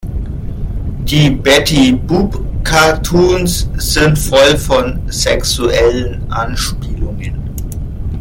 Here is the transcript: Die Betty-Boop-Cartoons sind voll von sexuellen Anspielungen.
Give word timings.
Die 1.05 1.29
Betty-Boop-Cartoons 1.29 3.69
sind 3.77 4.17
voll 4.17 4.57
von 4.57 4.99
sexuellen 5.11 6.23
Anspielungen. 6.31 7.37